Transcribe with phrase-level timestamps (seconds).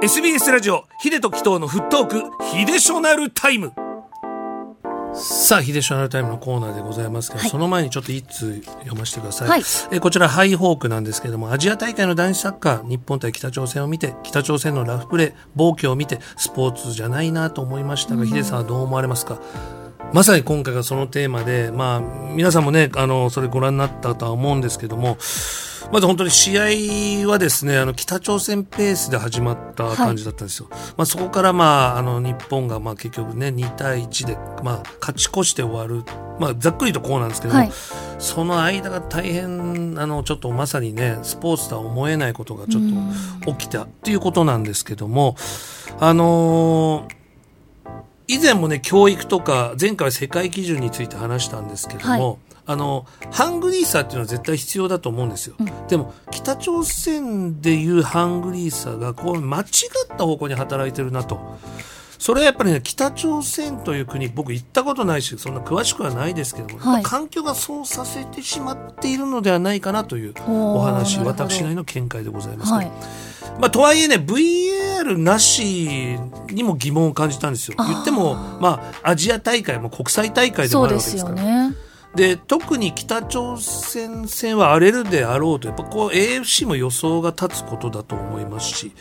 [0.00, 2.22] SBS ラジオヒデとキトのフットーク
[2.56, 3.72] ヒデショナルタイム。
[5.12, 9.48] さあ、ヒデショナルタイムのコーナーでございますけど、はい、その前にちょっと一通読ませてください。
[9.48, 19.40] はい、えこちら、ハイホークなんですけども、アジア大会の男子サッカー、日本対北朝鮮を見て、北朝鮮のラフプレー、暴挙を見て、スポーツじゃないなと思いましたが、ヒデさんはどう思われますか？
[20.12, 25.18] まさに今回がそのテーマで、まあ、皆さんもね、あの、それご覧になったとは思うんですけども、
[25.90, 26.58] まず本当に試
[27.24, 30.68] 合はですね、あの、北朝鮮ペースで始まった感じだったんですよ。
[30.70, 36.04] はい、まあ、そこからまあ、あの、日本がまあ結局ね、2対1で、まあ、勝ち越して終わる。
[36.38, 37.72] まあ、ざっくりとこうなんですけども、はい、
[38.18, 42.82] その間が大変、あの、ちょっとまさにね、スポーツとは思えないことがちょっ
[43.44, 45.36] と起きたっていうことなんですけども、
[46.00, 47.18] あのー
[48.28, 59.64] 以前もね教育とか前回は世界基準について話したんですけども、はい、あのハングリーさっていうのは絶対必要だと思うんですよ、うん、でも北朝鮮でいうハングリーさがこう間違っ
[60.18, 61.58] た方向に働いてるなと。
[62.18, 72.90] それはやっぱりね北朝鮮という国僕行ったことないしそんな詳しくはないですけども、はい、環境がそうさせてしまっているのではないかなというお話私なりの見解でございます、はい、
[73.60, 76.18] まあ、とはいえね VAR なし
[76.50, 77.76] にも疑問を感じたんですよ。
[77.78, 81.70] 言っても、まあ、アジア大会も国際大会でもあるわけですから。
[82.14, 88.92] で特に北朝鮮戦は荒れるであろうとやっぱこう AFC も予想が立つことだと思いますし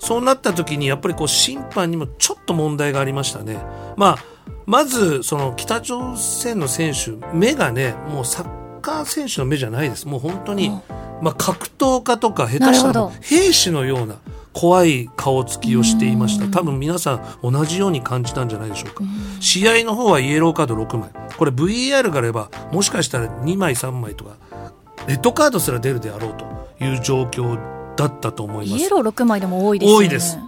[0.00, 3.58] そうなった時にやっぱりこう審判にもちょっと問題がありましたね。
[3.96, 4.24] まあ
[4.66, 10.06] まずその北朝鮮の選手目がねもうサッカー選手の目じゃないです。
[10.06, 10.70] もう本当に、
[11.20, 14.16] まあ、格闘家とか下手したら兵士のような
[14.52, 16.46] 怖い顔つきをしていました。
[16.48, 19.04] 多分皆さん同じように感じたんじゃないでしょうか。
[19.40, 21.10] 試合の方はイエローカード6枚。
[21.36, 24.36] これ VAR があればもしかしたら2枚3枚とか
[25.06, 27.58] レッドカードすら出るであろうという状況
[27.96, 28.82] だったと思います。
[28.82, 30.38] イエロー6枚でも多いです、ね、多いです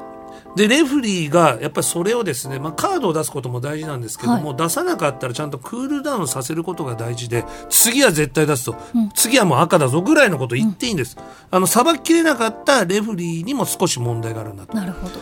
[0.57, 14.77] でレフリーがやっぱりそれをですね、まあ、カードを出すことも大事なんですけども、はい、出さなかったらちゃんとクールダウンさせることが大事で次は絶対出すと、うん、次はもう赤だぞぐらいのことを言っていいんです、うん、あの裁ききれなかったレフリーにも少し問題があるんだと。
[14.77, 15.15] なるほど。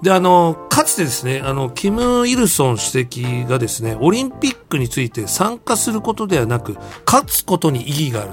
[0.00, 8.30] で、あの、かつてですね、あの、キム・イルソン主席がですね、オリンピックについて参加することではなく、勝つことに意義がある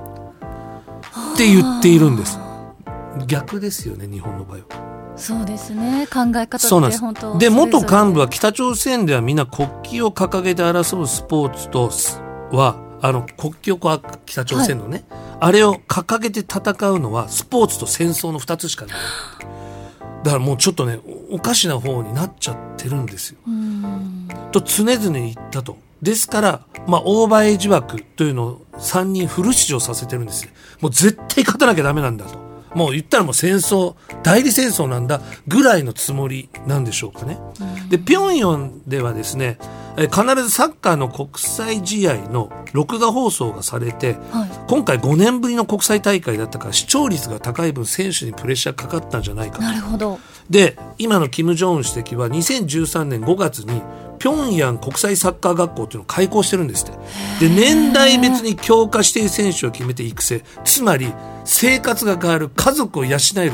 [1.33, 2.39] って言っているんです。
[3.27, 4.96] 逆ですよね、日本の場合は。
[5.17, 11.89] そうですね考え方って本当で元幹部は北朝鮮ではみんな国旗を掲げて争うスポーツと
[12.55, 18.95] はあの国旗をこう北朝鮮のね、はい、あれを掲げて戦うのはスポーツと戦争の2つしかない
[20.23, 20.99] だからもうちょっとね
[21.31, 23.37] おかしな方になっちゃってるんですよ。
[24.51, 25.77] と常々言ったと。
[26.01, 30.51] ですから、まあ、オーバーエイジ枠というのを3人フル出場させてるんですよ。
[30.79, 32.46] もう絶対勝たなきゃダメなんだと。
[32.77, 37.39] もう言ったらもう戦争代理戦争なんだぐらいのつもりなんでしょうかね。
[37.89, 39.57] で平壌ではですね
[39.97, 50.19] 必ずサッカーの国際試合の録画放送がされて、はい、今回5年ぶりの国際大会だったから視聴率が高い分選手にプレッシャーかかったんじゃないかなるほど。
[50.47, 53.81] で今の金正恩主席は2013年5月に
[54.19, 61.13] 平壌国際サッカー学校っていうのを開校してるんですってで年代別に強化している選手を決めて育成つまり
[61.45, 63.53] 生活が変わる家族を養える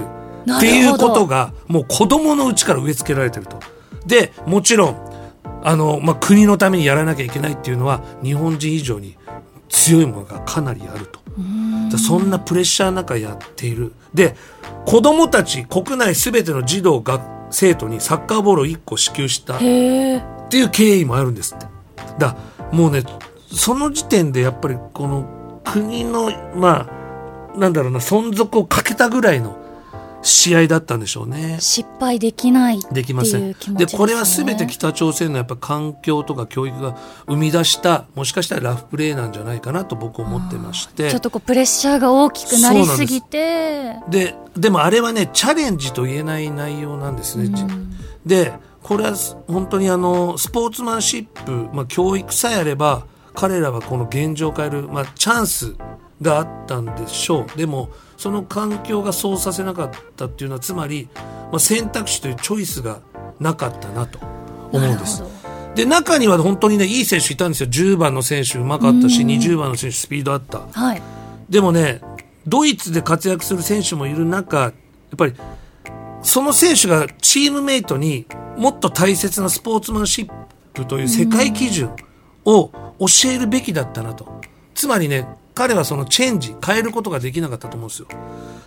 [0.57, 3.59] っていうことがもう子供のうちから植え付けられてると。
[4.05, 5.13] でもちろん
[5.63, 9.15] あの、まあ、国のためにやらなきゃいけないっていうのは日本人以上に
[9.69, 11.23] 強いものがかなりあると。
[11.97, 13.93] そんなプレッシャーの中やっている。
[14.13, 14.35] で
[14.85, 17.21] 子供たち国内すべての児童学
[17.51, 19.59] 生徒にサッカーボールを1個支給した
[20.53, 21.65] っていう経緯もあるんですって。
[22.19, 22.35] だ
[22.71, 23.03] もうね
[23.51, 26.87] その時点でやっぱりこの国のま
[27.55, 29.57] あなんだろうな、存続をかけたぐらいの
[30.21, 31.57] 試合だったんでしょうね。
[31.59, 33.53] 失敗できないできません。
[33.53, 36.97] で、ね、これは全て北朝鮮のやっぱ環境とか教育が
[37.27, 41.09] 生み出した、もしかしたらラフプレーなんじゃないかなと僕思ってまして。
[41.09, 43.97] ちょっとこうプレッシャーが大きくなりすぎて。
[44.07, 47.49] でで、もあれはね、チャレンジと言えない内容なんですね。
[48.25, 48.53] で、
[48.83, 49.15] これは
[49.47, 55.75] 本当にあの、スポーツマンシップ、まあ教育さえあれば、彼らはこの現状を変える、まあチャンス
[56.21, 57.57] があったんでしょう。
[57.57, 63.01] でもその環境がそうさせなかったっていうのはつまり、まあ、選択肢というチョイスが
[63.39, 64.19] なかったなと
[64.71, 65.23] 思うんです。
[65.75, 67.69] で中には本当にねいい選手いたんですよ。
[67.69, 71.01] 10番の選手うまかったし20番の選手スピードあった、はい、
[71.49, 72.01] でもね
[72.45, 74.73] ドイツで活躍する選手もいる中やっ
[75.17, 75.33] ぱり
[76.23, 78.25] その選手がチームメイトに
[78.57, 80.33] もっと大切なスポーツマンシッ
[80.73, 81.91] プという世界基準
[82.45, 84.41] を教えるべきだったなと。
[84.73, 88.07] つまりね彼はそのチェンジ変えることができなかったと思うんですよ。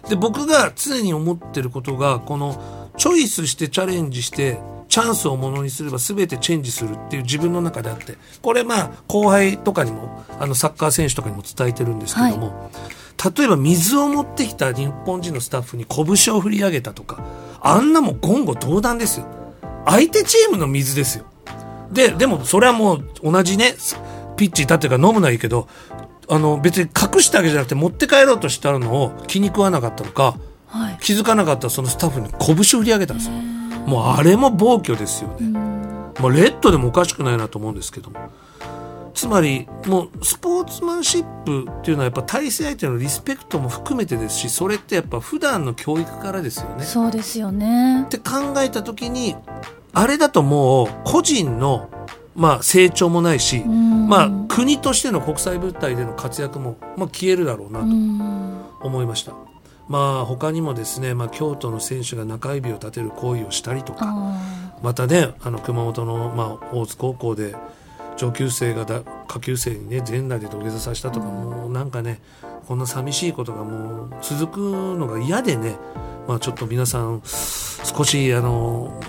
[0.08, 17.24] で僕が常に思ってることがこのチョイスしてチャレンジしてチャンスをものにすれば全てチェンジするっていう自分の中であってこれまあ後輩とかにもあのサッカー選手とかにも伝えてるんですけども、はい、例えば水を持ってきた日本人のスタッフに拳を振り上げたとか
[17.66, 19.26] あんなも言語道断ですよ
[19.86, 21.24] 相手チームの水ですよ
[21.90, 23.74] ででもそれはもう同じね
[24.36, 25.68] ピッチ立ってるから飲むのはいいけど
[26.28, 30.36] あの別に隠したわけじゃなくて持って帰ろうとしたのを気に食わなかったのか、
[30.66, 33.34] はい、気づかなかったそのスタッフに拳を振り上げたんですよ。
[33.86, 35.58] もうあれも暴挙ですよね。
[36.20, 38.18] まあ、レッドでもおかしくないなと思うんですけども。
[39.16, 46.84] つまりもうスポーツマンシップっていうのはやっぱ対戦相手のリスペクトも含めてですしそれってやっぱ普段の教育からですよね。
[46.84, 49.34] そうですよねって考えた時に
[49.94, 51.88] あれだともう個人の
[52.34, 59.32] まあ成長もないし、まあ国としての国際舞台での活躍も、まあ、消えるだろうなと思いました。
[59.88, 64.14] まあ他にもですね、まあ、京都の選手が中指を立てる行為をしたりとか
[64.82, 67.54] またねあの熊本の、まあ、大津高校で
[68.16, 72.20] 上級生がだ下級生にね全裸で土下座させたとか、もうなんかね
[72.66, 74.58] こんな寂しいことがもう続く
[74.98, 75.76] のが嫌でね、
[76.26, 79.00] まあ、ちょっと皆さん少しあの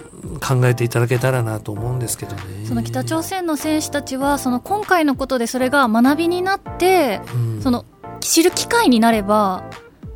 [0.42, 2.66] 考えていただけたらなと思うんですけどね。
[2.66, 7.86] その北朝鮮の選手たちはその今回のことでそれが学びになって、うん、その
[8.20, 9.64] 知る機会になれば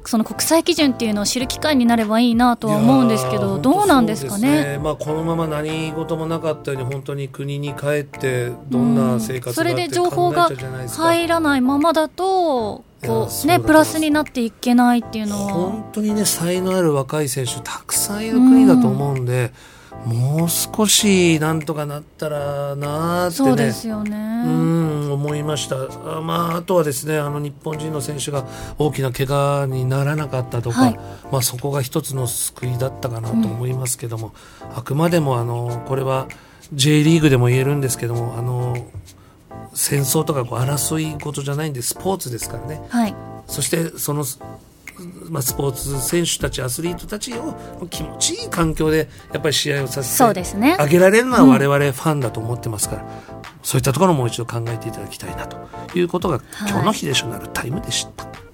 [0.06, 10.50] その国際基準っていうのを知る機会になればいいなとは思うんですけどどうなんですかね、ね、まあ、このまま何事もなかったように本当に国に帰ってどんな生活がそれで情報が
[10.88, 15.54] 入らないままだとこうねプラスになっていけないっていうのは。
[15.54, 19.52] 本当にね才能ある若い選手たくさんいる国だと思うんで。
[20.06, 23.48] もう少しなんとかなったらなってね。
[23.48, 24.18] そうですよね。
[24.46, 25.76] うん思いました。
[26.22, 28.46] まああとはですねあの日本人の選手が
[28.80, 31.00] 大きな怪我にならなかったとか、はい、
[31.32, 36.28] まあそこが一つの救いだったかなと思いますけども、うん、あくまでもあのこれは
[36.74, 38.76] J リーグでも言えるんですけどもあの
[39.74, 43.16] 戦争とかこう争い事じゃないんでスポーツですからね、はい、
[43.48, 44.26] そしてその
[45.30, 47.56] まあ、スポーツ選手たちアスリートたちを
[47.90, 53.10] 気持ちいい環境でやっぱり試合をさせてあげられるのは我々ファンだと思ってますから、うん、
[53.64, 55.58] そういったところもう一度考えていただきたいなと
[55.98, 58.51] いうことが、今日のヒデショナルタイムでした。